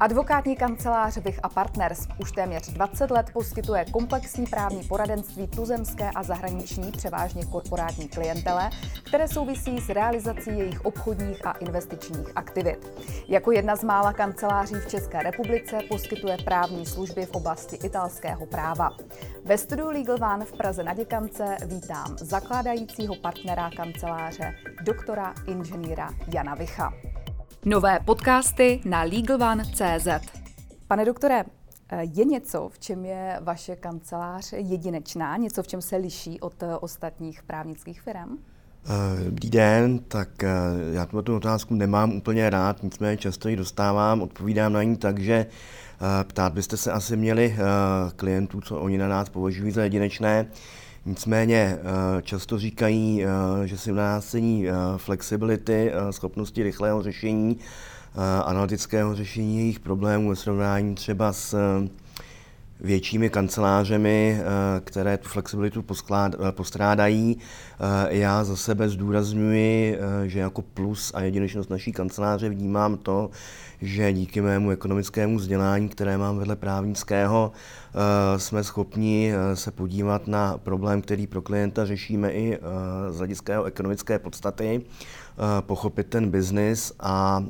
[0.00, 6.22] Advokátní kancelář Vich a Partners už téměř 20 let poskytuje komplexní právní poradenství tuzemské a
[6.22, 8.70] zahraniční, převážně korporátní klientele,
[9.06, 12.92] které souvisí s realizací jejich obchodních a investičních aktivit.
[13.28, 18.90] Jako jedna z mála kanceláří v České republice poskytuje právní služby v oblasti italského práva.
[19.44, 24.54] Ve studiu Legal One v Praze na Děkance vítám zakládajícího partnera kanceláře,
[24.84, 26.92] doktora inženýra Jana Vicha.
[27.64, 30.08] Nové podcasty na LegalOne.cz
[30.86, 31.44] Pane doktore,
[32.00, 37.42] je něco, v čem je vaše kancelář jedinečná, něco, v čem se liší od ostatních
[37.42, 38.38] právnických firm?
[39.24, 40.48] Dobrý den, tak eh,
[40.92, 45.34] já tu otázku nemám úplně rád, nicméně často ji dostávám, odpovídám na ní tak, že
[45.34, 47.62] eh, ptát byste se asi měli eh,
[48.16, 50.46] klientů, co oni na nás považují za jedinečné.
[51.08, 51.78] Nicméně
[52.22, 53.24] často říkají,
[53.64, 57.58] že si na nás cení flexibility, schopnosti rychlého řešení,
[58.44, 61.56] analytického řešení jejich problémů ve srovnání třeba s
[62.80, 64.44] většími kancelářemi, eh,
[64.80, 67.38] které tu flexibilitu eh, postrádají.
[67.38, 73.30] Eh, já za sebe zdůrazňuji, že jako plus a jedinečnost naší kanceláře vnímám to,
[73.82, 77.52] že díky mému ekonomickému vzdělání, které mám vedle právnického,
[78.36, 82.58] jsme schopni se podívat na problém, který pro klienta řešíme i
[83.10, 84.82] z hlediska ekonomické podstaty,
[85.60, 87.44] pochopit ten biznis a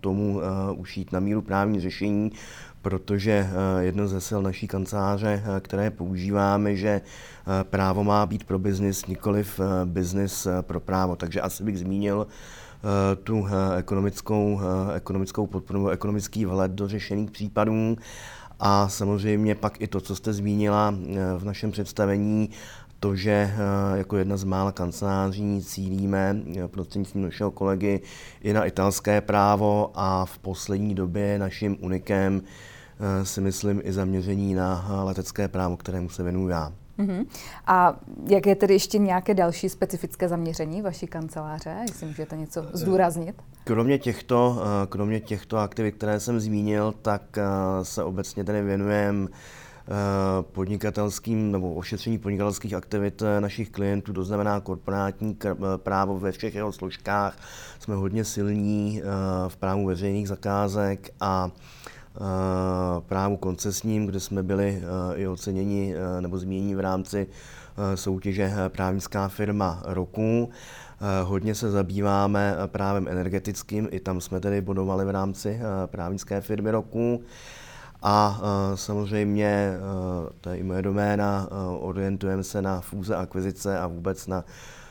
[0.00, 0.40] tomu
[0.76, 2.32] ušít na míru právní řešení,
[2.86, 8.44] protože eh, jedno ze sil naší kanceláře, eh, které používáme, že eh, právo má být
[8.44, 11.16] pro biznis, nikoliv biznis pro právo.
[11.16, 12.26] Takže asi bych zmínil
[13.24, 13.46] tu
[13.78, 14.60] ekonomickou,
[14.94, 17.96] ekonomickou podporu, ekonomický vhled do řešených případů
[18.60, 20.94] a samozřejmě pak i to, co jste zmínila
[21.38, 22.50] v našem představení,
[23.00, 23.54] to, že
[23.94, 28.00] jako jedna z mála kanceláří cílíme prostřednictvím našeho kolegy
[28.42, 32.42] i na italské právo a v poslední době naším unikem
[33.22, 36.72] si myslím i zaměření na eh, letecké právo, kterému se věnuju já.
[36.98, 37.26] Uh-huh.
[37.66, 37.96] A
[38.28, 43.42] jak je tedy ještě nějaké další specifické zaměření vaší kanceláře, jestli můžete něco eh, zdůraznit?
[43.64, 47.22] Kromě těchto, kromě těchto aktivit, které jsem zmínil, tak
[47.82, 49.28] se obecně tedy věnujeme
[50.42, 55.38] podnikatelským nebo ošetření podnikatelských aktivit našich klientů, to znamená korporátní
[55.76, 57.38] právo ve všech jeho složkách.
[57.78, 59.02] Jsme hodně silní
[59.48, 61.95] v právu veřejných zakázek a Eh,
[63.00, 67.26] právu koncesním, kde jsme byli eh, i oceněni eh, nebo zmíněni v rámci
[67.94, 70.50] soutěže právnická firma roku.
[71.24, 77.22] Hodně se zabýváme právem energetickým, i tam jsme tedy bodovali v rámci právnické firmy roku.
[78.02, 78.40] A
[78.74, 79.72] samozřejmě,
[80.40, 81.48] to je i moje doména,
[81.80, 84.85] orientujeme se na fúze, akvizice a vůbec na Eh,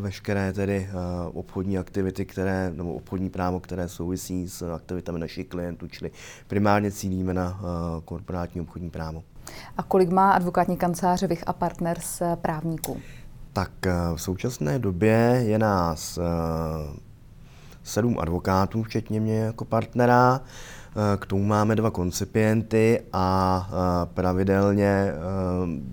[0.00, 0.94] veškeré tedy eh,
[1.32, 6.10] obchodní aktivity, které, nebo obchodní právo, které souvisí s aktivitami našich klientů, čili
[6.46, 7.64] primárně cílíme na eh,
[8.04, 9.22] korporátní obchodní právo.
[9.76, 13.00] A kolik má advokátní kanceláře Vich a Partners právníků?
[13.52, 13.70] Tak
[14.14, 16.18] v současné době je nás
[17.82, 20.40] sedm advokátů, včetně mě jako partnera.
[21.16, 23.70] K tomu máme dva koncipienty a
[24.14, 25.12] pravidelně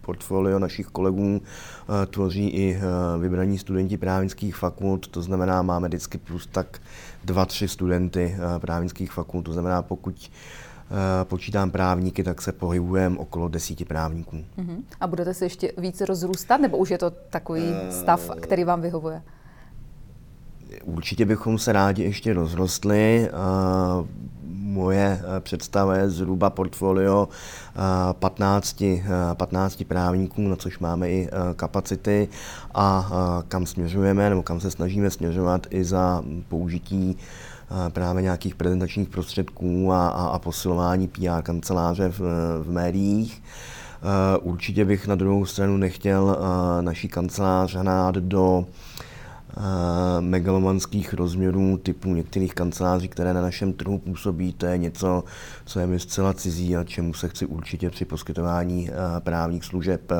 [0.00, 1.42] portfolio našich kolegů
[2.10, 2.80] tvoří i
[3.20, 6.78] vybraní studenti právnických fakult, to znamená, máme vždycky plus tak
[7.24, 10.30] dva, tři studenty právnických fakult, to znamená, pokud
[11.24, 14.36] počítám právníky, tak se pohybujeme okolo desíti právníků.
[14.36, 14.82] Uh-huh.
[15.00, 19.22] A budete se ještě více rozrůstat, nebo už je to takový stav, který vám vyhovuje?
[20.84, 23.30] Určitě bychom se rádi ještě rozrostli
[24.68, 27.28] moje eh, představa je zhruba portfolio
[28.12, 29.02] 15, eh,
[29.34, 32.28] 15 eh, právníků, na což máme i kapacity
[32.74, 33.10] a
[33.48, 37.16] kam směřujeme nebo kam se snažíme směřovat i za použití
[37.88, 42.20] právě nějakých prezentačních prostředků a, a, a posilování PR kanceláře v,
[42.62, 43.42] v médiích.
[44.42, 46.38] Určitě bych na druhou stranu nechtěl
[46.80, 48.66] naší kancelář hnát do
[50.20, 54.52] megalomanských rozměrů typu některých kanceláří, které na našem trhu působí.
[54.52, 55.24] To je něco,
[55.64, 58.90] co je mi zcela cizí a čemu se chci určitě při poskytování
[59.20, 60.12] právních služeb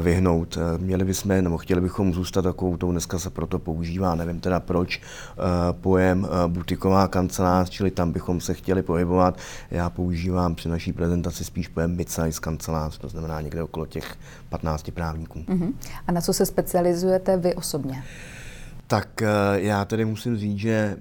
[0.00, 0.58] vyhnout.
[0.78, 5.02] Měli bychom, nebo chtěli bychom zůstat takovou tou, dneska se proto používá, nevím teda proč,
[5.70, 9.38] pojem butiková kancelář, čili tam bychom se chtěli pohybovat.
[9.70, 14.16] Já používám při naší prezentaci spíš pojem mid-size kancelář, to znamená někde okolo těch
[14.48, 15.38] 15 právníků.
[15.38, 15.72] Uh-huh.
[16.06, 18.04] A na co se specializujete vy osobně?
[18.88, 20.98] Tak eh, já tedy musím říct, že eh,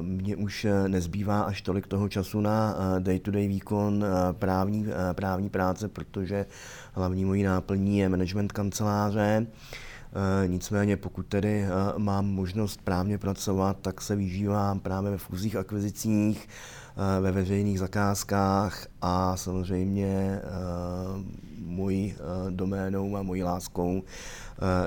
[0.00, 6.46] mě už eh, nezbývá až tolik toho času na day-to-day výkon právní, právní práce, protože
[6.92, 9.46] hlavní mojí náplní je management kanceláře.
[10.46, 11.66] Nicméně pokud tedy
[11.98, 16.48] mám možnost právně pracovat, tak se vyžívám právě ve fúzích akvizicích,
[17.20, 20.40] ve veřejných zakázkách a samozřejmě
[21.74, 22.14] mojí
[22.50, 24.02] doménou a mojí láskou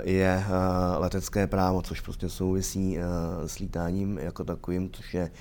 [0.04, 0.44] je
[0.98, 2.98] letecké právo, což prostě souvisí
[3.45, 5.31] s lítáním jako takovým, což je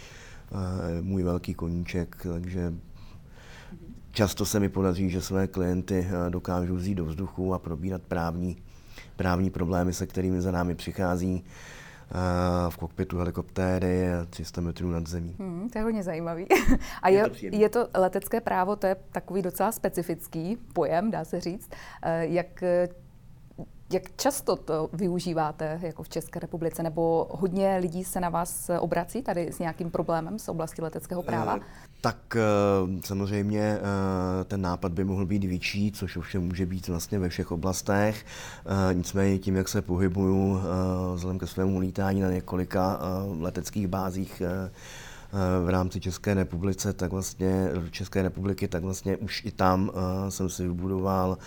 [1.01, 2.75] můj velký koníček, takže
[4.11, 8.57] často se mi podaří, že své klienty dokážu vzít do vzduchu a probírat právní,
[9.17, 11.45] právní problémy, se kterými za námi přichází
[12.69, 15.37] v kokpitu helikoptéry 300 metrů nad zemí.
[15.39, 16.47] Hmm, to je hodně zajímavý.
[17.03, 21.25] A je, je, to je to letecké právo, to je takový docela specifický pojem, dá
[21.25, 21.71] se říct.
[22.21, 22.65] Jak
[23.93, 29.23] jak často to využíváte jako v České republice, nebo hodně lidí se na vás obrací
[29.23, 31.59] tady s nějakým problémem z oblasti leteckého práva?
[32.01, 32.37] Tak
[33.05, 33.79] samozřejmě
[34.45, 38.27] ten nápad by mohl být větší, což ovšem může být vlastně ve všech oblastech.
[38.93, 40.61] Nicméně tím, jak se pohybuju
[41.15, 43.01] vzhledem ke svému lítání na několika
[43.39, 44.43] leteckých bázích
[45.65, 49.91] v rámci České republice, tak vlastně České republiky, tak vlastně už i tam
[50.29, 51.39] jsem si vybudoval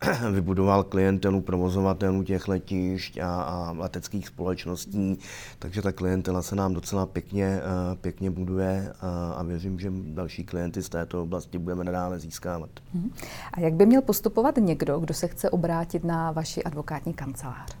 [0.32, 5.18] vybudoval klientelu provozovatelů těch letišť a, a leteckých společností,
[5.58, 7.60] takže ta klientela se nám docela pěkně,
[7.90, 12.70] uh, pěkně buduje a, a věřím, že další klienty z této oblasti budeme nadále získávat.
[12.94, 13.10] Mhm.
[13.52, 17.76] A jak by měl postupovat někdo, kdo se chce obrátit na vaši advokátní kancelář?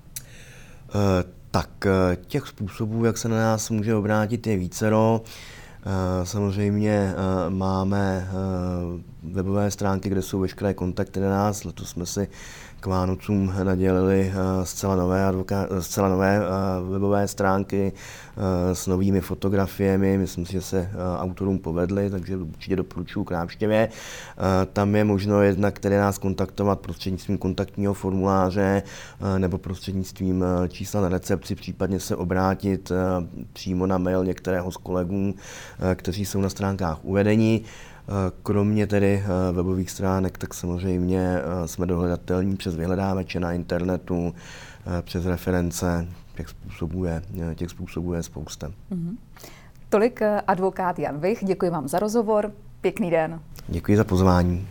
[0.94, 1.00] Uh,
[1.50, 1.86] tak
[2.26, 5.22] těch způsobů, jak se na nás může obrátit, je vícero.
[6.24, 7.14] Samozřejmě
[7.48, 8.28] máme
[9.22, 11.64] webové stránky, kde jsou veškeré kontakty na nás.
[11.64, 12.28] Letos jsme si
[12.86, 20.18] Vánocům nadělili eh, zcela nové, advoká, zcela nové eh, webové stránky eh, s novými fotografiemi.
[20.18, 23.88] Myslím si, že se autorům povedly, takže určitě doporučuji k návštěvě.
[24.72, 28.82] Tam je možno jednak které nás kontaktovat prostřednictvím kontaktního formuláře
[29.38, 32.92] nebo prostřednictvím čísla na recepci, případně se obrátit
[33.52, 35.34] přímo na mail některého z kolegů,
[35.94, 37.64] kteří jsou na stránkách uvedeni.
[38.42, 44.34] Kromě tedy eh, webových stránek, tak samozřejmě eh, jsme dohledatelní přes vyhledávače na internetu,
[44.98, 46.06] eh, přes reference,
[46.36, 47.22] těch způsobů je,
[47.54, 48.68] těch způsobů je spousta.
[48.68, 49.16] Mm-hmm.
[49.88, 53.40] Tolik advokát Jan Vich, děkuji vám za rozhovor, pěkný den.
[53.68, 54.68] Děkuji za pozvání.